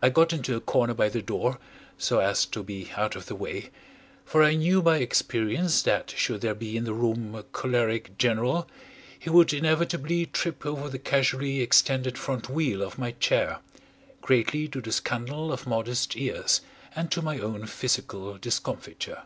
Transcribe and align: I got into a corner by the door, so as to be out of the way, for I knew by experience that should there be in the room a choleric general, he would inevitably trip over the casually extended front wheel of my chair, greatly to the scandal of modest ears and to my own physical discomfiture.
I 0.00 0.10
got 0.10 0.32
into 0.32 0.54
a 0.54 0.60
corner 0.60 0.94
by 0.94 1.08
the 1.08 1.20
door, 1.20 1.58
so 1.98 2.20
as 2.20 2.46
to 2.46 2.62
be 2.62 2.92
out 2.96 3.16
of 3.16 3.26
the 3.26 3.34
way, 3.34 3.70
for 4.24 4.44
I 4.44 4.54
knew 4.54 4.80
by 4.80 4.98
experience 4.98 5.82
that 5.82 6.10
should 6.16 6.40
there 6.42 6.54
be 6.54 6.76
in 6.76 6.84
the 6.84 6.94
room 6.94 7.34
a 7.34 7.42
choleric 7.42 8.16
general, 8.16 8.70
he 9.18 9.28
would 9.28 9.52
inevitably 9.52 10.26
trip 10.26 10.64
over 10.64 10.88
the 10.88 11.00
casually 11.00 11.62
extended 11.62 12.16
front 12.16 12.48
wheel 12.48 12.80
of 12.80 12.96
my 12.96 13.10
chair, 13.10 13.58
greatly 14.20 14.68
to 14.68 14.80
the 14.80 14.92
scandal 14.92 15.52
of 15.52 15.66
modest 15.66 16.16
ears 16.16 16.60
and 16.94 17.10
to 17.10 17.20
my 17.20 17.40
own 17.40 17.66
physical 17.66 18.38
discomfiture. 18.38 19.24